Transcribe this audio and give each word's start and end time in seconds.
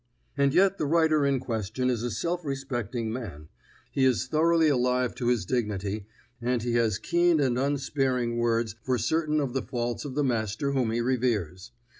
And 0.35 0.51
yet 0.51 0.79
the 0.79 0.87
writer 0.87 1.27
in 1.27 1.39
question 1.39 1.91
is 1.91 2.01
a 2.01 2.09
self 2.09 2.43
respecting 2.43 3.13
man, 3.13 3.49
he 3.91 4.03
is 4.03 4.25
thoroughly 4.25 4.67
alive 4.67 5.13
to 5.13 5.27
his 5.27 5.45
dignity, 5.45 6.07
and 6.41 6.63
he 6.63 6.73
has 6.73 6.97
keen 6.97 7.39
and 7.39 7.55
unsparing 7.59 8.37
words 8.37 8.73
for 8.81 8.97
certain 8.97 9.39
of 9.39 9.53
the 9.53 9.61
faults 9.61 10.03
of 10.03 10.15
the 10.15 10.23
master 10.23 10.71
whom 10.71 10.89
he 10.89 11.01
reveres. 11.01 11.69